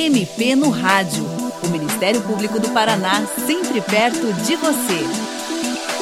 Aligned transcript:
MP 0.00 0.56
no 0.56 0.70
Rádio. 0.70 1.22
O 1.62 1.68
Ministério 1.68 2.22
Público 2.22 2.58
do 2.58 2.72
Paraná, 2.72 3.26
sempre 3.26 3.82
perto 3.82 4.32
de 4.46 4.56
você. 4.56 5.04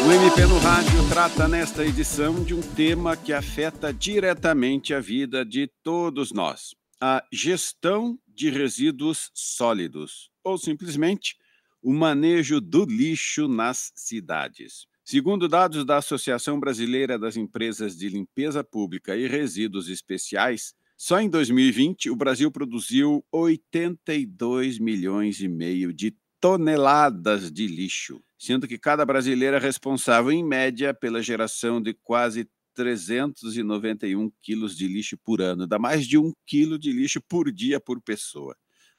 O 0.07 0.13
MP 0.13 0.47
no 0.47 0.57
Rádio 0.61 1.09
trata 1.09 1.49
nesta 1.49 1.85
edição 1.85 2.45
de 2.45 2.55
um 2.55 2.61
tema 2.61 3.17
que 3.17 3.33
afeta 3.33 3.93
diretamente 3.93 4.95
a 4.95 5.01
vida 5.01 5.45
de 5.45 5.69
todos 5.83 6.31
nós: 6.31 6.77
a 7.01 7.25
gestão 7.33 8.17
de 8.29 8.51
resíduos 8.51 9.33
sólidos, 9.35 10.31
ou 10.45 10.57
simplesmente 10.57 11.35
o 11.83 11.93
manejo 11.93 12.61
do 12.61 12.85
lixo 12.85 13.49
nas 13.49 13.91
cidades. 13.97 14.87
Segundo 15.05 15.49
dados 15.49 15.85
da 15.85 15.97
Associação 15.97 16.61
Brasileira 16.61 17.19
das 17.19 17.37
Empresas 17.37 17.97
de 17.97 18.09
Limpeza 18.09 18.63
Pública 18.63 19.17
e 19.17 19.27
Resíduos 19.27 19.89
Especiais, 19.89 20.73
só 21.01 21.21
em 21.21 21.31
2020 21.31 22.11
o 22.11 22.17
Brasil 22.17 22.51
produziu 22.51 23.25
82 23.31 24.81
milhões 24.81 25.41
e 25.41 25.47
meio 25.47 25.93
de 25.93 26.13
toneladas 26.41 27.53
de 27.53 27.69
lixo, 27.69 28.21
sendo 28.37 28.67
que 28.67 28.77
cada 28.77 29.07
brasileiro 29.07 29.55
é 29.57 29.61
responsável, 29.61 30.33
em 30.33 30.45
média, 30.45 30.93
pela 30.93 31.23
geração 31.23 31.81
de 31.81 31.95
quase 31.95 32.51
391 32.75 34.29
quilos 34.43 34.77
de 34.77 34.89
lixo 34.89 35.17
por 35.19 35.41
ano. 35.41 35.69
Dá 35.69 35.79
mais 35.79 36.05
de 36.05 36.19
um 36.19 36.33
quilo 36.45 36.77
de 36.77 36.91
lixo 36.91 37.21
por 37.29 37.53
dia 37.53 37.79
por 37.79 38.03
pessoa, 38.03 38.57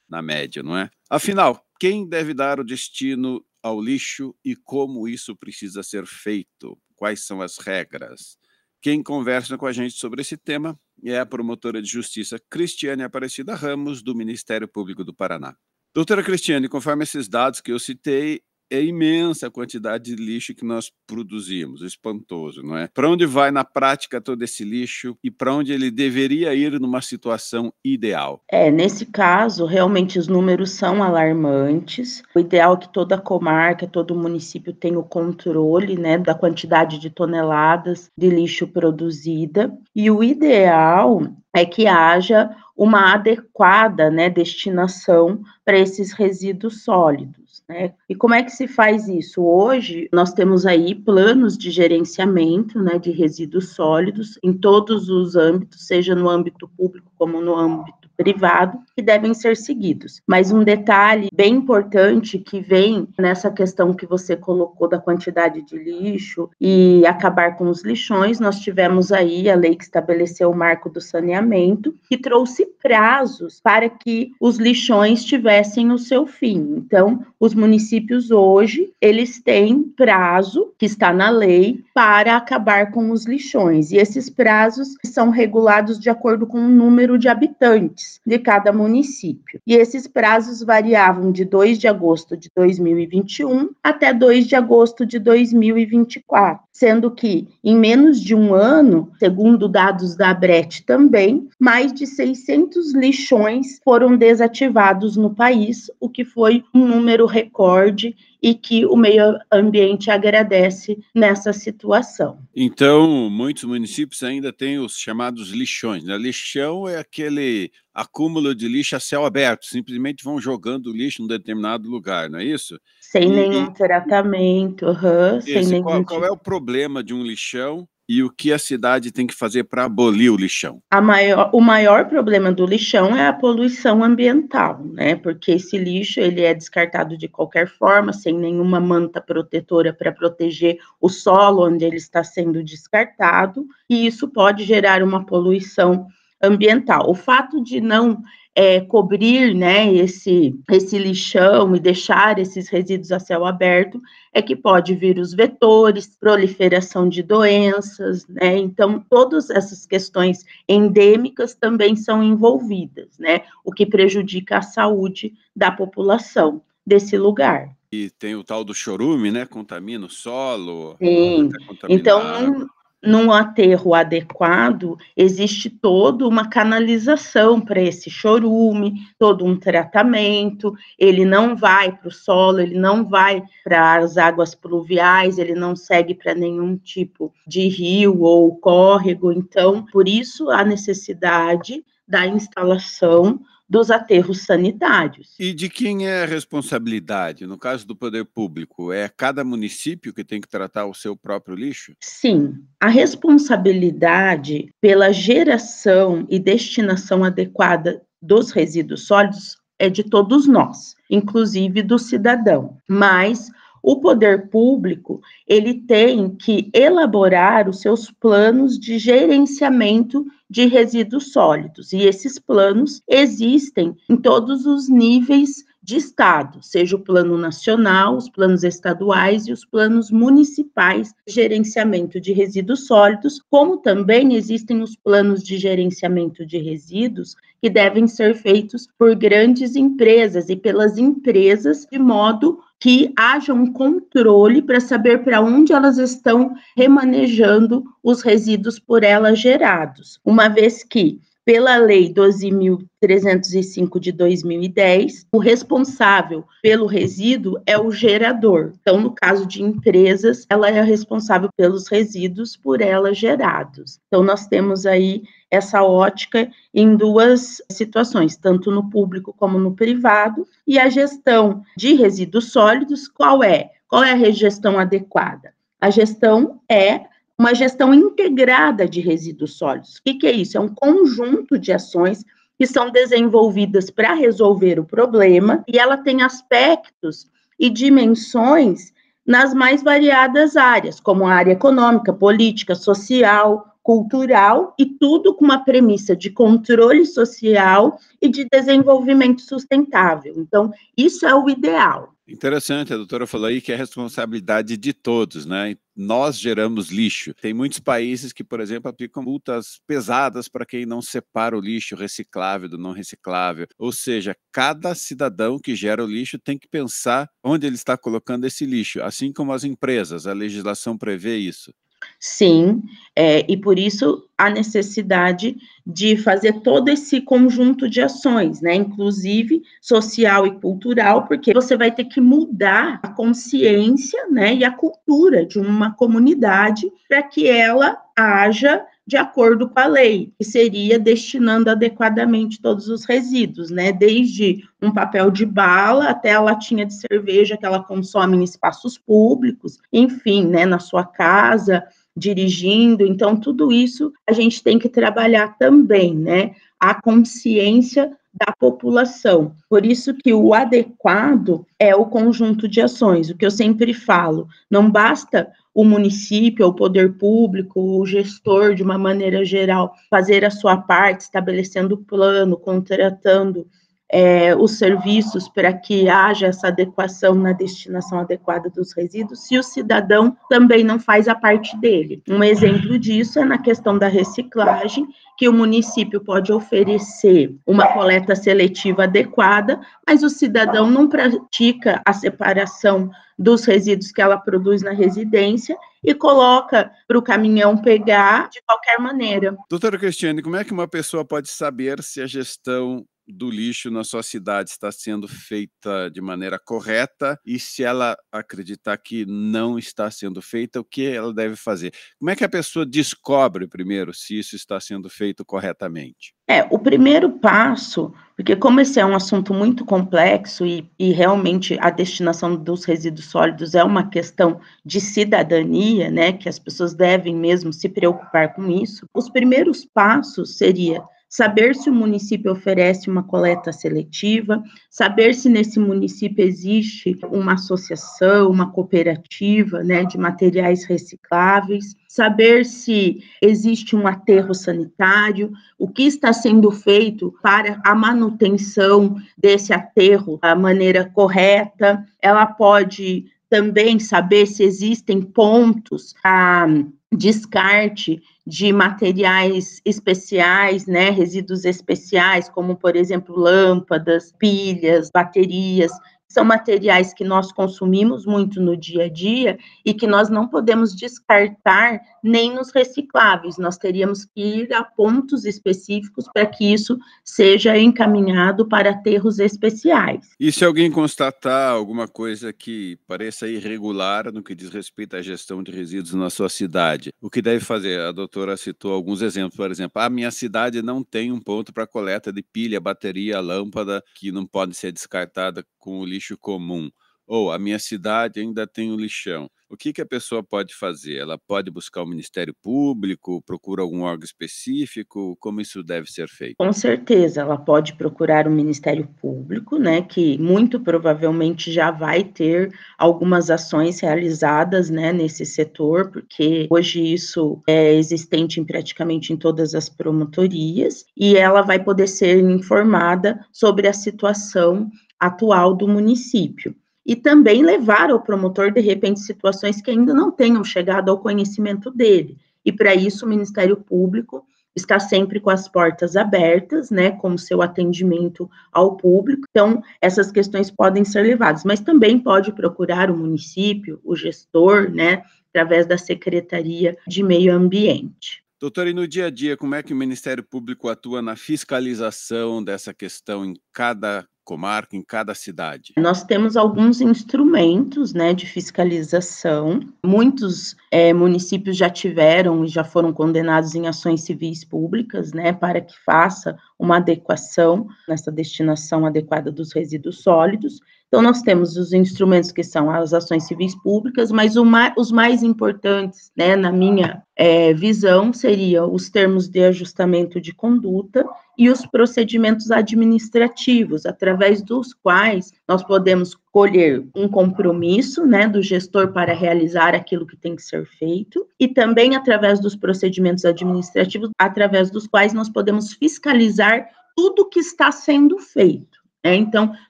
na 0.08 0.22
média, 0.22 0.64
não 0.64 0.78
é? 0.78 0.90
Afinal, 1.10 1.62
quem 1.78 2.08
deve 2.08 2.34
dar 2.34 2.62
o 2.62 2.64
destino 2.64 3.46
ao 3.62 3.82
lixo 3.82 4.34
e 4.44 4.56
como 4.56 5.06
isso 5.06 5.36
precisa 5.36 5.84
ser 5.84 6.06
feito? 6.06 6.78
Quais 6.96 7.26
são 7.26 7.42
as 7.42 7.58
regras? 7.58 8.39
Quem 8.82 9.04
conversa 9.04 9.58
com 9.58 9.66
a 9.66 9.74
gente 9.74 9.96
sobre 9.96 10.22
esse 10.22 10.38
tema 10.38 10.80
é 11.04 11.20
a 11.20 11.26
promotora 11.26 11.82
de 11.82 11.90
justiça 11.90 12.40
Cristiane 12.50 13.04
Aparecida 13.04 13.54
Ramos, 13.54 14.02
do 14.02 14.16
Ministério 14.16 14.70
Público 14.70 15.04
do 15.04 15.14
Paraná. 15.14 15.56
Doutora 15.94 16.24
Cristiane, 16.24 16.70
conforme 16.70 17.04
esses 17.04 17.28
dados 17.28 17.60
que 17.60 17.74
eu 17.74 17.80
citei, 17.80 18.42
é 18.70 18.84
imensa 18.84 19.48
a 19.48 19.52
quantidade 19.52 20.16
de 20.16 20.22
lixo 20.22 20.54
que 20.54 20.66
nós 20.66 20.92
produzimos, 21.08 21.82
espantoso, 21.82 22.62
não 22.62 22.78
é? 22.78 22.88
Para 22.88 23.10
onde 23.10 23.26
vai 23.26 23.52
na 23.52 23.64
prática 23.64 24.22
todo 24.22 24.42
esse 24.44 24.64
lixo 24.64 25.18
e 25.24 25.32
para 25.32 25.54
onde 25.54 25.72
ele 25.72 25.90
deveria 25.90 26.54
ir 26.54 26.80
numa 26.80 27.02
situação 27.02 27.74
ideal? 27.84 28.42
É, 28.50 28.70
nesse 28.70 29.06
caso, 29.06 29.66
realmente 29.66 30.20
os 30.20 30.28
números 30.28 30.72
são 30.72 31.02
alarmantes. 31.04 32.24
O 32.36 32.40
ideal 32.40 32.76
é 32.76 32.78
que 32.78 32.94
toda 32.94 33.18
comarca, 33.18 33.88
todo 33.88 34.16
município 34.16 34.74
tenha 34.74 35.00
o 35.00 35.04
controle, 35.04 35.98
né, 35.98 36.18
da 36.18 36.36
quantidade 36.36 37.00
de 37.00 37.10
toneladas 37.10 38.10
de 38.18 38.30
lixo 38.30 38.68
produzida. 38.68 39.72
E 39.96 40.10
o 40.12 40.24
ideal 40.24 41.22
é 41.54 41.66
que 41.66 41.88
haja 41.88 42.50
uma 42.78 43.14
adequada 43.14 44.10
né, 44.10 44.30
destinação 44.30 45.42
para 45.66 45.78
esses 45.78 46.14
resíduos 46.14 46.84
sólidos. 46.84 47.39
Né? 47.70 47.94
E 48.10 48.16
como 48.16 48.34
é 48.34 48.42
que 48.42 48.50
se 48.50 48.68
faz 48.68 49.08
isso? 49.08 49.44
Hoje, 49.44 50.10
nós 50.12 50.34
temos 50.34 50.66
aí 50.66 50.96
planos 50.96 51.56
de 51.56 51.70
gerenciamento 51.70 52.82
né, 52.82 52.98
de 52.98 53.12
resíduos 53.12 53.70
sólidos 53.70 54.40
em 54.42 54.52
todos 54.52 55.08
os 55.08 55.36
âmbitos, 55.36 55.86
seja 55.86 56.16
no 56.16 56.28
âmbito 56.28 56.68
público 56.68 57.12
como 57.16 57.40
no 57.40 57.56
âmbito 57.56 57.99
privado 58.20 58.78
que 58.94 59.02
devem 59.02 59.34
ser 59.34 59.56
seguidos. 59.56 60.22
Mas 60.28 60.52
um 60.52 60.62
detalhe 60.62 61.30
bem 61.34 61.54
importante 61.54 62.38
que 62.38 62.60
vem 62.60 63.08
nessa 63.18 63.50
questão 63.50 63.94
que 63.94 64.06
você 64.06 64.36
colocou 64.36 64.90
da 64.90 65.00
quantidade 65.00 65.62
de 65.62 65.78
lixo 65.78 66.50
e 66.60 67.06
acabar 67.08 67.56
com 67.56 67.70
os 67.70 67.82
lixões, 67.82 68.38
nós 68.38 68.60
tivemos 68.60 69.14
aí 69.14 69.50
a 69.50 69.56
lei 69.56 69.74
que 69.74 69.86
estabeleceu 69.86 70.52
o 70.52 70.56
marco 70.56 70.90
do 70.90 71.00
saneamento, 71.00 71.96
que 72.10 72.18
trouxe 72.18 72.66
prazos 72.84 73.62
para 73.64 73.88
que 73.88 74.34
os 74.38 74.58
lixões 74.58 75.24
tivessem 75.24 75.90
o 75.90 75.98
seu 75.98 76.28
fim. 76.28 76.76
Então, 76.76 77.26
os 77.40 77.54
municípios 77.54 78.32
hoje, 78.32 78.92
eles 79.00 79.42
têm 79.42 79.82
prazo 79.82 80.74
que 80.78 80.86
está 80.86 81.14
na 81.14 81.30
lei 81.30 81.86
para 81.94 82.36
acabar 82.36 82.92
com 82.92 83.12
os 83.12 83.26
lixões. 83.26 83.92
E 83.92 83.98
esses 83.98 84.30
prazos 84.30 84.90
são 85.06 85.30
regulados 85.30 85.98
de 85.98 86.10
acordo 86.10 86.46
com 86.46 86.60
o 86.60 86.70
número 86.70 87.18
de 87.18 87.30
habitantes 87.30 88.09
de 88.26 88.40
cada 88.40 88.72
município. 88.72 89.62
E 89.66 89.76
esses 89.76 90.08
prazos 90.08 90.62
variavam 90.64 91.32
de 91.32 91.46
2 91.46 91.78
de 91.78 91.88
agosto 91.88 92.36
de 92.36 92.50
2021 92.56 93.70
até 93.84 94.14
2 94.14 94.48
de 94.48 94.56
agosto 94.56 95.06
de 95.06 95.20
2024, 95.20 96.64
sendo 96.80 97.12
que 97.12 97.46
em 97.62 97.76
menos 97.76 98.22
de 98.22 98.34
um 98.34 98.54
ano, 98.54 99.12
segundo 99.20 99.68
dados 99.68 100.16
da 100.16 100.30
Abret 100.30 100.86
também, 100.86 101.50
mais 101.60 101.92
de 101.92 102.08
600 102.08 102.94
lixões 102.94 103.82
foram 103.84 104.16
desativados 104.16 105.18
no 105.18 105.36
país, 105.36 105.92
o 106.00 106.10
que 106.10 106.24
foi 106.24 106.64
um 106.74 106.88
número 106.88 107.26
recorde 107.26 108.16
e 108.42 108.54
que 108.54 108.86
o 108.86 108.96
meio 108.96 109.38
ambiente 109.52 110.10
agradece 110.10 110.98
nessa 111.14 111.52
situação. 111.52 112.40
Então, 112.56 113.30
muitos 113.30 113.66
municípios 113.66 114.24
ainda 114.24 114.54
têm 114.54 114.80
os 114.80 114.98
chamados 114.98 115.50
lixões. 115.50 116.06
Né? 116.06 116.18
Lixão 116.18 116.88
é 116.88 116.98
aquele 116.98 117.70
acúmulo 117.94 118.56
de 118.56 118.68
lixo 118.70 118.96
a 118.96 119.00
céu 119.00 119.26
aberto, 119.26 119.66
simplesmente 119.66 120.24
vão 120.24 120.40
jogando 120.40 120.94
lixo 120.94 121.22
em 121.22 121.26
um 121.26 121.28
determinado 121.28 121.90
lugar, 121.90 122.30
não 122.30 122.40
é 122.40 122.46
isso? 122.46 122.80
Sem 123.02 123.24
e, 123.24 123.30
nenhum 123.30 123.74
tratamento, 123.74 124.86
uhum, 124.86 125.42
sem 125.42 125.66
nenhum... 125.66 125.84
Qual, 125.84 126.06
qual 126.06 126.26
é 126.26 126.32
o 126.32 126.38
problema 126.38 126.69
de 127.04 127.14
um 127.14 127.24
lixão 127.24 127.88
e 128.10 128.24
o 128.24 128.30
que 128.32 128.52
a 128.52 128.58
cidade 128.58 129.12
tem 129.12 129.28
que 129.28 129.36
fazer 129.36 129.66
para 129.66 129.86
abolir 129.86 130.32
o 130.32 130.36
lixão? 130.36 130.82
Maior, 130.92 131.52
o 131.54 131.62
maior 131.62 132.08
problema 132.10 132.52
do 132.52 132.66
lixão 132.66 133.16
é 133.16 133.28
a 133.28 133.34
poluição 133.34 134.04
ambiental, 134.04 134.84
né? 134.84 135.16
Porque 135.16 135.52
esse 135.52 135.78
lixo 135.78 136.20
ele 136.20 136.42
é 136.42 136.54
descartado 136.54 137.16
de 137.16 137.28
qualquer 137.28 137.68
forma, 137.68 138.12
sem 138.12 138.36
nenhuma 138.36 138.80
manta 138.80 139.22
protetora 139.22 139.94
para 139.94 140.12
proteger 140.12 140.80
o 141.00 141.08
solo 141.08 141.68
onde 141.68 141.86
ele 141.86 141.98
está 141.98 142.24
sendo 142.24 142.64
descartado, 142.64 143.68
e 143.88 144.08
isso 144.08 144.28
pode 144.28 144.64
gerar 144.64 145.04
uma 145.04 145.24
poluição 145.24 146.08
ambiental. 146.42 147.10
O 147.10 147.16
fato 147.16 147.64
de 147.64 147.82
não 147.82 148.22
é, 148.56 148.82
cobrir 148.82 149.54
né, 149.54 149.94
esse, 149.94 150.54
esse 150.70 150.98
lixão 150.98 151.76
e 151.76 151.80
deixar 151.80 152.40
esses 152.40 152.68
resíduos 152.68 153.12
a 153.12 153.20
céu 153.20 153.46
aberto, 153.46 154.02
é 154.34 154.42
que 154.42 154.56
pode 154.56 154.96
vir 154.96 155.18
os 155.18 155.34
vetores, 155.34 156.18
proliferação 156.20 157.08
de 157.08 157.24
doenças, 157.24 158.28
né? 158.28 158.58
Então, 158.58 159.04
todas 159.10 159.50
essas 159.50 159.86
questões 159.86 160.44
endêmicas 160.68 161.56
também 161.56 161.96
são 161.96 162.22
envolvidas, 162.22 163.18
né? 163.18 163.44
O 163.64 163.72
que 163.72 163.86
prejudica 163.86 164.58
a 164.58 164.62
saúde 164.62 165.34
da 165.56 165.72
população 165.72 166.62
desse 166.86 167.18
lugar. 167.18 167.70
E 167.92 168.10
tem 168.12 168.36
o 168.36 168.44
tal 168.44 168.64
do 168.64 168.74
chorume, 168.74 169.32
né? 169.32 169.46
Contamina 169.46 170.06
o 170.06 170.10
solo. 170.10 170.96
Sim. 171.00 171.50
Então, 171.88 172.68
num 173.02 173.32
aterro 173.32 173.94
adequado, 173.94 174.98
existe 175.16 175.70
toda 175.70 176.28
uma 176.28 176.50
canalização 176.50 177.62
para 177.62 177.82
esse 177.82 178.10
chorume, 178.10 178.94
todo 179.18 179.46
um 179.46 179.58
tratamento, 179.58 180.74
ele 180.98 181.24
não 181.24 181.56
vai 181.56 181.96
para 181.96 182.10
o 182.10 182.12
solo, 182.12 182.60
ele 182.60 182.78
não 182.78 183.08
vai 183.08 183.42
para 183.64 183.96
as 183.98 184.18
águas 184.18 184.54
pluviais, 184.54 185.38
ele 185.38 185.56
não 185.56 185.76
segue 185.76 186.14
para 186.14 186.36
nenhum 186.36 186.76
tipo 186.78 187.34
de 187.48 187.68
rio 187.68 188.22
ou 188.22 188.56
córrego, 188.58 189.32
então, 189.32 189.86
por 189.92 190.08
isso 190.08 190.50
a 190.50 190.64
necessidade 190.64 191.84
da 192.08 192.26
instalação 192.28 193.40
dos 193.70 193.92
aterros 193.92 194.46
sanitários. 194.46 195.36
E 195.40 195.54
de 195.54 195.70
quem 195.70 196.08
é 196.08 196.24
a 196.24 196.26
responsabilidade? 196.26 197.46
No 197.46 197.58
caso 197.58 197.86
do 197.86 197.96
poder 197.96 198.26
público, 198.26 198.92
é 198.92 199.08
cada 199.08 199.44
município 199.44 200.14
que 200.14 200.24
tem 200.24 200.42
que 200.42 200.50
tratar 200.50 200.88
o 200.88 200.94
seu 200.94 201.16
próprio 201.16 201.56
lixo? 201.56 201.94
Sim. 202.00 202.56
A 202.80 202.88
responsabilidade 202.88 204.74
pela 204.82 205.12
geração 205.12 206.26
e 206.30 206.40
destinação 206.40 207.24
adequada 207.24 208.02
dos 208.22 208.52
resíduos 208.52 209.06
sólidos 209.06 209.58
é 209.78 209.90
de 209.90 210.04
todos 210.04 210.48
nós, 210.48 210.96
inclusive 211.10 211.82
do 211.82 212.00
cidadão. 212.00 212.78
Mas 212.88 213.50
o 213.82 214.02
poder 214.02 214.50
público 214.50 215.22
ele 215.48 215.74
tem 215.74 216.36
que 216.36 216.70
elaborar 216.74 217.70
os 217.70 217.80
seus 217.80 218.12
planos 218.12 218.78
de 218.78 218.98
gerenciamento 218.98 220.26
de 220.50 220.66
resíduos 220.66 221.32
sólidos, 221.32 221.94
e 221.94 222.02
esses 222.04 222.40
planos 222.40 223.02
existem 223.08 223.96
em 224.10 224.18
todos 224.18 224.66
os 224.66 224.90
níveis 224.90 225.64
de 225.82 225.96
Estado, 225.96 226.60
seja 226.62 226.96
o 226.96 227.00
plano 227.00 227.38
nacional, 227.38 228.16
os 228.16 228.30
planos 228.30 228.64
estaduais 228.64 229.48
e 229.48 229.52
os 229.52 229.66
planos 229.66 230.12
municipais 230.12 231.14
de 231.26 231.34
gerenciamento 231.34 232.20
de 232.20 232.34
resíduos 232.34 232.86
sólidos, 232.86 233.42
como 233.50 233.78
também 233.78 234.36
existem 234.36 234.82
os 234.82 234.96
planos 234.96 235.42
de 235.42 235.58
gerenciamento 235.58 236.46
de 236.46 236.58
resíduos 236.58 237.36
que 237.62 237.70
devem 237.70 238.08
ser 238.08 238.36
feitos 238.36 238.88
por 238.98 239.16
grandes 239.16 239.76
empresas 239.76 240.50
e 240.50 240.56
pelas 240.56 240.98
empresas 240.98 241.88
de 241.92 241.98
modo 241.98 242.60
que 242.80 243.12
haja 243.18 243.54
um 243.54 243.72
controle 243.72 244.62
para 244.62 244.80
saber 244.80 245.24
para 245.24 245.42
onde 245.42 245.74
elas 245.74 245.98
estão 245.98 246.56
remanejando 246.78 247.84
os 248.02 248.22
resíduos 248.22 248.80
por 248.80 249.04
elas 249.04 249.40
gerados, 249.40 250.20
uma 250.24 250.48
vez 250.48 250.84
que 250.84 251.20
pela 251.50 251.78
Lei 251.78 252.14
12.305 252.14 254.00
de 254.00 254.12
2010, 254.12 255.26
o 255.32 255.40
responsável 255.40 256.46
pelo 256.62 256.86
resíduo 256.86 257.60
é 257.66 257.76
o 257.76 257.90
gerador. 257.90 258.74
Então, 258.80 259.02
no 259.02 259.16
caso 259.16 259.48
de 259.48 259.64
empresas, 259.64 260.46
ela 260.48 260.70
é 260.70 260.80
responsável 260.84 261.50
pelos 261.58 261.88
resíduos 261.88 262.56
por 262.56 262.82
ela 262.82 263.16
gerados. 263.16 264.00
Então, 264.06 264.22
nós 264.22 264.46
temos 264.46 264.86
aí 264.86 265.24
essa 265.50 265.82
ótica 265.82 266.48
em 266.72 266.96
duas 266.96 267.64
situações, 267.72 268.38
tanto 268.38 268.70
no 268.70 268.88
público 268.88 269.34
como 269.36 269.58
no 269.58 269.76
privado. 269.76 270.46
E 270.68 270.78
a 270.78 270.88
gestão 270.88 271.64
de 271.76 271.96
resíduos 271.96 272.52
sólidos, 272.52 273.08
qual 273.08 273.44
é? 273.44 273.72
Qual 273.88 274.04
é 274.04 274.12
a 274.12 274.30
gestão 274.30 274.78
adequada? 274.78 275.52
A 275.82 275.90
gestão 275.90 276.62
é 276.70 277.09
uma 277.40 277.56
gestão 277.56 277.94
integrada 277.94 278.86
de 278.86 279.00
resíduos 279.00 279.58
sólidos. 279.58 279.96
O 279.96 280.04
que, 280.04 280.16
que 280.16 280.28
é 280.28 280.32
isso? 280.34 280.58
É 280.58 280.60
um 280.60 280.68
conjunto 280.68 281.58
de 281.58 281.72
ações 281.72 282.26
que 282.58 282.68
são 282.68 282.92
desenvolvidas 282.92 283.90
para 283.90 284.14
resolver 284.14 284.78
o 284.78 284.84
problema 284.84 285.64
e 285.66 285.80
ela 285.80 285.96
tem 285.96 286.22
aspectos 286.22 287.28
e 287.58 287.70
dimensões 287.70 288.92
nas 289.26 289.54
mais 289.54 289.82
variadas 289.82 290.58
áreas, 290.58 291.00
como 291.00 291.26
a 291.26 291.34
área 291.34 291.54
econômica, 291.54 292.12
política, 292.12 292.76
social, 292.76 293.74
cultural 293.82 294.76
e 294.78 294.86
tudo 294.86 295.34
com 295.34 295.46
uma 295.46 295.64
premissa 295.64 296.16
de 296.16 296.30
controle 296.30 297.06
social 297.06 297.98
e 298.22 298.28
de 298.28 298.46
desenvolvimento 298.52 299.42
sustentável. 299.42 300.34
Então, 300.38 300.72
isso 300.98 301.26
é 301.26 301.34
o 301.34 301.50
ideal. 301.50 302.14
Interessante, 302.28 302.94
a 302.94 302.98
doutora 302.98 303.26
falou 303.26 303.48
aí 303.48 303.60
que 303.60 303.72
é 303.72 303.76
responsabilidade 303.76 304.78
de 304.78 304.94
todos, 304.94 305.46
né? 305.46 305.76
Nós 306.02 306.40
geramos 306.40 306.92
lixo. 306.92 307.34
Tem 307.34 307.54
muitos 307.54 307.80
países 307.80 308.32
que, 308.32 308.42
por 308.42 308.62
exemplo, 308.62 308.90
aplicam 308.90 309.22
multas 309.22 309.82
pesadas 309.86 310.48
para 310.48 310.66
quem 310.66 310.86
não 310.86 311.02
separa 311.02 311.58
o 311.58 311.60
lixo 311.60 311.94
reciclável 311.94 312.70
do 312.70 312.78
não 312.78 312.94
reciclável. 312.94 313.68
Ou 313.78 313.92
seja, 313.92 314.34
cada 314.50 314.96
cidadão 314.96 315.60
que 315.60 315.76
gera 315.76 316.02
o 316.02 316.08
lixo 316.08 316.40
tem 316.40 316.58
que 316.58 316.70
pensar 316.70 317.30
onde 317.44 317.68
ele 317.68 317.76
está 317.76 317.98
colocando 317.98 318.46
esse 318.46 318.66
lixo, 318.66 319.02
assim 319.04 319.34
como 319.34 319.52
as 319.52 319.66
empresas. 319.66 320.26
A 320.26 320.32
legislação 320.32 320.98
prevê 320.98 321.36
isso. 321.38 321.74
Sim, 322.18 322.82
é, 323.16 323.46
e 323.52 323.58
por 323.58 323.78
isso 323.78 324.26
a 324.38 324.50
necessidade 324.50 325.58
de 325.86 326.16
fazer 326.16 326.62
todo 326.62 326.88
esse 326.90 327.20
conjunto 327.22 327.90
de 327.90 328.02
ações, 328.02 328.62
né, 328.62 328.74
inclusive 328.76 329.62
social 329.82 330.48
e 330.48 330.52
cultural, 330.60 331.28
porque 331.28 331.54
você 331.54 331.76
vai 331.76 331.92
ter 331.92 332.06
que 332.06 332.22
mudar 332.22 333.00
a 333.04 333.10
consciência, 333.10 334.28
né, 334.30 334.54
e 334.56 334.64
a 334.64 334.72
cultura 334.72 335.46
de 335.46 335.60
uma 335.60 335.94
comunidade 335.94 336.90
para 337.08 337.22
que 337.24 337.48
ela 337.48 337.98
haja 338.16 338.82
de 339.10 339.18
acordo 339.18 339.68
com 339.68 339.80
a 339.80 339.88
lei, 339.88 340.32
que 340.38 340.46
seria 340.46 341.00
destinando 341.00 341.72
adequadamente 341.72 342.62
todos 342.62 342.88
os 342.90 343.06
resíduos, 343.06 343.72
né? 343.72 343.92
Desde 343.92 344.64
um 344.80 344.92
papel 344.92 345.32
de 345.32 345.48
bala 345.48 346.12
até 346.12 346.34
a 346.34 346.40
latinha 346.40 346.86
de 346.86 346.94
cerveja 346.94 347.58
que 347.58 347.66
ela 347.66 347.82
consome 347.82 348.38
em 348.38 348.44
espaços 348.44 349.00
públicos, 349.00 349.80
enfim, 349.92 350.46
né, 350.46 350.64
na 350.64 350.78
sua 350.78 351.04
casa, 351.04 351.84
dirigindo. 352.16 353.04
Então, 353.04 353.36
tudo 353.36 353.72
isso 353.72 354.14
a 354.30 354.32
gente 354.32 354.62
tem 354.62 354.78
que 354.78 354.88
trabalhar 354.88 355.58
também, 355.58 356.14
né? 356.14 356.52
A 356.80 356.94
consciência 357.02 358.16
da 358.32 358.54
população. 358.60 359.56
Por 359.68 359.88
isso 359.88 360.14
que 360.14 360.32
o 360.32 360.54
adequado 360.54 361.66
é 361.80 361.96
o 361.96 362.06
conjunto 362.06 362.68
de 362.68 362.80
ações. 362.80 363.32
O 363.32 363.36
que 363.36 363.44
eu 363.44 363.50
sempre 363.50 363.92
falo, 363.92 364.48
não 364.70 364.88
basta 364.88 365.52
o 365.80 365.86
município, 365.86 366.68
o 366.68 366.74
poder 366.74 367.18
público, 367.18 367.80
o 367.80 368.06
gestor, 368.06 368.76
de 368.76 368.84
uma 368.84 368.98
maneira 368.98 369.46
geral, 369.46 369.96
fazer 370.10 370.44
a 370.44 370.52
sua 370.52 370.76
parte, 370.76 371.22
estabelecendo 371.22 371.98
plano, 371.98 372.58
contratando 372.58 373.66
é, 374.12 374.56
os 374.56 374.78
serviços 374.78 375.48
para 375.48 375.72
que 375.72 376.10
haja 376.10 376.48
essa 376.48 376.68
adequação 376.68 377.36
na 377.36 377.54
destinação 377.54 378.20
adequada 378.20 378.70
dos 378.70 378.92
resíduos, 378.94 379.48
se 379.48 379.58
o 379.58 379.64
cidadão 379.64 380.36
também 380.50 380.84
não 380.84 381.00
faz 381.00 381.28
a 381.28 381.36
parte 381.36 381.78
dele. 381.78 382.24
Um 382.28 382.44
exemplo 382.44 382.98
disso 382.98 383.40
é 383.40 383.46
na 383.46 383.58
questão 383.58 383.98
da 383.98 384.08
reciclagem, 384.08 385.08
que 385.38 385.48
o 385.48 385.54
município 385.54 386.20
pode 386.20 386.52
oferecer 386.52 387.56
uma 387.66 387.88
coleta 387.94 388.36
seletiva 388.36 389.04
adequada, 389.04 389.80
mas 390.06 390.24
o 390.24 390.30
cidadão 390.30 390.90
não 390.90 391.08
pratica 391.08 392.02
a 392.06 392.12
separação 392.12 393.10
dos 393.38 393.64
resíduos 393.64 394.12
que 394.12 394.22
ela 394.22 394.38
produz 394.38 394.82
na 394.82 394.92
residência 394.92 395.78
e 396.04 396.14
coloca 396.14 396.92
para 397.08 397.18
o 397.18 397.22
caminhão 397.22 397.78
pegar 397.78 398.50
de 398.50 398.62
qualquer 398.66 399.00
maneira. 399.00 399.56
Doutora 399.70 399.98
Cristiane, 399.98 400.42
como 400.42 400.58
é 400.58 400.66
que 400.66 400.74
uma 400.74 400.90
pessoa 400.90 401.24
pode 401.24 401.48
saber 401.48 402.04
se 402.04 402.22
a 402.22 402.28
gestão 402.28 403.06
do 403.30 403.50
lixo 403.50 403.92
na 403.92 404.04
sua 404.04 404.24
cidade 404.24 404.72
está 404.72 404.92
sendo 404.92 405.28
feita 405.28 406.10
de 406.10 406.22
maneira 406.22 406.60
correta 406.60 407.40
e 407.46 407.60
se 407.60 407.84
ela 407.84 408.18
acreditar 408.32 408.98
que 408.98 409.26
não 409.26 409.78
está 409.78 410.10
sendo 410.10 410.42
feita, 410.42 410.80
o 410.80 410.84
que 410.84 411.06
ela 411.06 411.34
deve 411.34 411.56
fazer? 411.56 411.94
Como 412.18 412.30
é 412.30 412.36
que 412.36 412.44
a 412.44 412.50
pessoa 412.50 412.86
descobre 412.86 413.68
primeiro 413.68 414.14
se 414.14 414.40
isso 414.40 414.56
está 414.56 414.80
sendo 414.80 415.10
feito 415.10 415.46
corretamente? 415.46 416.34
É, 416.48 416.64
o 416.72 416.80
primeiro 416.80 417.30
passo, 417.34 418.12
porque 418.36 418.56
como 418.56 418.82
esse 418.82 419.00
é 419.00 419.06
um 419.06 419.16
assunto 419.16 419.54
muito 419.54 419.86
complexo 419.86 420.66
e, 420.66 420.90
e 420.98 421.12
realmente 421.12 421.78
a 421.80 421.92
destinação 421.92 422.56
dos 422.56 422.86
resíduos 422.86 423.28
sólidos 423.28 423.76
é 423.76 423.84
uma 423.84 424.10
questão 424.10 424.60
de 424.84 425.00
cidadania, 425.00 426.10
né, 426.10 426.34
que 426.34 426.50
as 426.50 426.58
pessoas 426.58 426.96
devem 426.96 427.36
mesmo 427.36 427.72
se 427.72 427.88
preocupar 427.88 428.56
com 428.56 428.68
isso, 428.72 429.06
os 429.14 429.30
primeiros 429.30 429.86
passos 429.86 430.58
seria 430.58 431.04
saber 431.30 431.76
se 431.76 431.92
o 431.92 431.94
município 431.94 432.52
oferece 432.52 433.08
uma 433.08 433.22
coleta 433.22 433.72
seletiva, 433.72 434.64
saber 434.90 435.36
se 435.36 435.48
nesse 435.48 435.80
município 435.80 436.44
existe 436.44 437.16
uma 437.32 437.54
associação, 437.54 438.50
uma 438.50 438.72
cooperativa 438.72 439.84
né, 439.84 440.04
de 440.04 440.18
materiais 440.18 440.86
recicláveis, 440.86 441.96
saber 442.08 442.66
se 442.66 443.24
existe 443.40 443.96
um 443.96 444.08
aterro 444.08 444.56
sanitário, 444.56 445.52
o 445.78 445.88
que 445.88 446.04
está 446.04 446.34
sendo 446.34 446.72
feito 446.72 447.32
para 447.44 447.80
a 447.86 447.94
manutenção 447.94 449.16
desse 449.38 449.72
aterro 449.72 450.40
da 450.42 450.56
maneira 450.56 451.06
correta. 451.06 452.04
Ela 452.20 452.48
pode 452.48 453.28
também 453.50 454.00
saber 454.00 454.46
se 454.46 454.64
existem 454.64 455.22
pontos 455.22 456.14
a 456.24 456.68
descarte 457.12 458.22
de 458.46 458.72
materiais 458.72 459.82
especiais, 459.84 460.86
né, 460.86 461.10
resíduos 461.10 461.66
especiais, 461.66 462.48
como 462.50 462.76
por 462.76 462.96
exemplo 462.96 463.36
lâmpadas, 463.36 464.32
pilhas, 464.38 465.10
baterias, 465.12 465.92
são 466.30 466.46
materiais 466.46 467.12
que 467.12 467.24
nós 467.24 467.52
consumimos 467.52 468.26
muito 468.26 468.62
no 468.62 468.78
dia 468.78 469.06
a 469.06 469.10
dia 469.10 469.58
e 469.84 469.94
que 469.94 470.06
nós 470.06 470.30
não 470.30 470.48
podemos 470.48 470.96
descartar 470.96 472.00
nem 472.24 472.54
nos 472.54 472.72
recicláveis. 472.72 473.58
Nós 473.58 473.78
teríamos 473.78 474.26
que 474.26 474.42
ir 474.42 474.74
a 474.74 474.84
pontos 474.84 475.44
específicos 475.44 476.26
para 476.32 476.46
que 476.46 476.72
isso 476.72 476.98
seja 477.24 477.78
encaminhado 477.78 478.68
para 478.68 478.92
aterros 478.92 479.40
especiais. 479.40 480.30
E 480.40 480.52
se 480.52 480.64
alguém 480.64 480.92
constatar 480.92 481.72
alguma 481.72 482.08
coisa 482.08 482.54
que 482.54 482.98
pareça 483.08 483.48
irregular 483.48 484.32
no 484.32 484.44
que 484.44 484.54
diz 484.54 484.70
respeito 484.70 485.16
à 485.16 485.22
gestão 485.22 485.64
de 485.64 485.72
resíduos 485.72 486.14
na 486.14 486.30
sua 486.30 486.50
cidade, 486.50 487.12
o 487.20 487.30
que 487.30 487.42
deve 487.42 487.66
fazer? 487.66 488.00
A 488.02 488.12
doutora 488.12 488.56
citou 488.56 488.94
alguns 488.94 489.24
exemplos, 489.24 489.56
por 489.56 489.72
exemplo, 489.72 490.00
a 490.00 490.10
minha 490.10 490.30
cidade 490.30 490.82
não 490.84 491.04
tem 491.04 491.32
um 491.32 491.40
ponto 491.40 491.74
para 491.74 491.88
coleta 491.88 492.32
de 492.32 492.44
pilha, 492.44 492.80
bateria, 492.80 493.40
lâmpada 493.40 494.04
que 494.14 494.32
não 494.32 494.46
pode 494.46 494.76
ser 494.76 494.92
descartada 494.92 495.66
com 495.80 496.00
o 496.00 496.06
lixo 496.06 496.38
comum, 496.38 496.92
ou 497.26 497.52
a 497.52 497.60
minha 497.60 497.80
cidade 497.80 498.40
ainda 498.40 498.68
tem 498.68 498.92
um 498.92 498.96
lixão. 498.96 499.50
O 499.72 499.78
que, 499.78 499.94
que 499.94 500.02
a 500.02 500.06
pessoa 500.06 500.44
pode 500.44 500.74
fazer? 500.74 501.18
Ela 501.18 501.38
pode 501.38 501.70
buscar 501.70 502.02
o 502.02 502.08
Ministério 502.08 502.56
Público, 502.60 503.40
procura 503.46 503.84
algum 503.84 504.02
órgão 504.02 504.26
específico? 504.26 505.38
Como 505.40 505.62
isso 505.62 505.84
deve 505.84 506.12
ser 506.12 506.28
feito? 506.28 506.56
Com 506.58 506.74
certeza, 506.74 507.42
ela 507.42 507.56
pode 507.56 507.94
procurar 507.94 508.48
o 508.48 508.52
Ministério 508.52 509.08
Público, 509.22 509.78
né, 509.78 510.02
que 510.02 510.40
muito 510.40 510.80
provavelmente 510.80 511.72
já 511.72 511.92
vai 511.92 512.24
ter 512.24 512.74
algumas 512.98 513.52
ações 513.52 514.00
realizadas, 514.00 514.90
né, 514.90 515.14
nesse 515.14 515.46
setor, 515.46 516.10
porque 516.10 516.68
hoje 516.72 517.14
isso 517.14 517.62
é 517.68 517.94
existente 517.94 518.60
em 518.60 518.66
praticamente 518.66 519.32
em 519.32 519.38
todas 519.38 519.76
as 519.76 519.88
promotorias, 519.88 521.06
e 521.16 521.38
ela 521.38 521.62
vai 521.62 521.78
poder 521.78 522.08
ser 522.08 522.40
informada 522.40 523.40
sobre 523.54 523.88
a 523.88 523.94
situação 523.94 524.90
atual 525.20 525.76
do 525.76 525.88
município. 525.88 526.76
E 527.06 527.16
também 527.16 527.64
levar 527.64 528.12
ao 528.12 528.22
promotor, 528.22 528.72
de 528.72 528.82
repente, 528.82 529.20
situações 529.20 529.82
que 529.82 529.90
ainda 529.90 530.14
não 530.14 530.32
tenham 530.32 530.64
chegado 530.64 531.10
ao 531.10 531.20
conhecimento 531.20 531.90
dele. 531.90 532.38
E 532.64 532.72
para 532.72 532.94
isso, 532.94 533.26
o 533.26 533.30
Ministério 533.30 533.78
Público 533.78 534.46
está 534.76 535.00
sempre 535.00 535.40
com 535.40 535.50
as 535.50 535.68
portas 535.68 536.16
abertas, 536.16 536.90
né, 536.90 537.12
com 537.12 537.38
seu 537.38 537.62
atendimento 537.62 538.50
ao 538.72 538.96
público. 538.96 539.44
Então, 539.50 539.82
essas 540.02 540.32
questões 540.32 540.72
podem 540.72 541.04
ser 541.04 541.24
levadas, 541.24 541.64
mas 541.64 541.80
também 541.80 542.20
pode 542.20 542.52
procurar 542.54 543.10
o 543.10 543.18
município, 543.18 544.00
o 544.04 544.16
gestor, 544.16 544.90
né, 544.92 545.24
através 545.50 545.86
da 545.86 545.98
Secretaria 545.98 546.98
de 547.08 547.24
Meio 547.24 547.54
Ambiente. 547.54 548.44
Doutor, 548.60 548.88
e 548.88 548.94
no 548.94 549.08
dia 549.08 549.28
a 549.28 549.30
dia, 549.30 549.56
como 549.56 549.74
é 549.74 549.82
que 549.82 549.94
o 549.94 549.96
Ministério 549.96 550.44
Público 550.44 550.90
atua 550.90 551.22
na 551.22 551.36
fiscalização 551.36 552.62
dessa 552.64 552.94
questão 552.94 553.46
em 553.46 553.54
cada 553.72 554.28
comarca, 554.50 554.98
em 554.98 555.04
cada 555.04 555.36
cidade? 555.36 555.94
Nós 555.96 556.24
temos 556.24 556.58
alguns 556.58 557.02
instrumentos 557.02 558.16
né, 558.16 558.34
de 558.34 558.48
fiscalização. 558.48 559.80
Muitos 560.04 560.76
é, 560.90 561.14
municípios 561.14 561.78
já 561.78 561.88
tiveram 561.88 562.66
e 562.66 562.68
já 562.68 562.84
foram 562.84 563.14
condenados 563.14 563.76
em 563.76 563.88
ações 563.88 564.24
civis 564.24 564.64
públicas, 564.66 565.34
né, 565.34 565.54
para 565.54 565.80
que 565.80 565.94
faça 566.04 566.58
uma 566.80 566.98
adequação 566.98 567.88
nessa 568.08 568.32
destinação 568.32 569.06
adequada 569.06 569.52
dos 569.52 569.72
resíduos 569.72 570.24
sólidos. 570.24 570.82
Então, 571.10 571.24
nós 571.24 571.42
temos 571.42 571.76
os 571.76 571.92
instrumentos 571.92 572.52
que 572.52 572.64
são 572.64 572.92
as 572.92 573.16
ações 573.16 573.46
civis 573.46 573.76
públicas, 573.82 574.32
mas 574.32 574.54
mais, 574.56 574.94
os 574.96 575.12
mais 575.12 575.42
importantes, 575.42 576.32
né, 576.38 576.56
na 576.56 576.72
minha 576.72 577.24
é, 577.36 577.74
visão, 577.74 578.32
seriam 578.32 578.94
os 578.94 579.10
termos 579.10 579.50
de 579.50 579.64
ajustamento 579.64 580.40
de 580.40 580.54
conduta 580.54 581.26
e 581.58 581.68
os 581.68 581.84
procedimentos 581.84 582.70
administrativos, 582.70 584.06
através 584.06 584.62
dos 584.62 584.94
quais 584.94 585.52
nós 585.68 585.82
podemos 585.82 586.38
colher 586.52 587.04
um 587.16 587.28
compromisso, 587.28 588.24
né, 588.28 588.48
do 588.48 588.62
gestor 588.62 589.12
para 589.12 589.34
realizar 589.34 589.96
aquilo 589.96 590.28
que 590.28 590.38
tem 590.38 590.56
que 590.56 590.62
ser 590.62 590.86
feito, 590.86 591.44
e 591.60 591.68
também 591.68 592.16
através 592.16 592.60
dos 592.60 592.76
procedimentos 592.76 593.46
administrativos, 593.46 594.30
através 594.38 594.92
dos 594.92 595.08
quais 595.08 595.34
nós 595.34 595.50
podemos 595.50 595.92
fiscalizar 595.92 596.88
tudo 597.16 597.50
que 597.50 597.60
está 597.60 597.92
sendo 597.92 598.38
feito. 598.38 598.99
É, 599.22 599.36
então, 599.36 599.74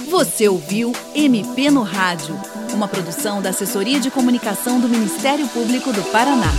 Você 0.09 0.49
ouviu 0.49 0.91
MP 1.13 1.69
no 1.69 1.83
Rádio, 1.83 2.35
uma 2.73 2.87
produção 2.87 3.43
da 3.43 3.49
Assessoria 3.49 3.99
de 3.99 4.09
Comunicação 4.09 4.81
do 4.81 4.89
Ministério 4.89 5.47
Público 5.49 5.93
do 5.93 6.01
Paraná. 6.11 6.51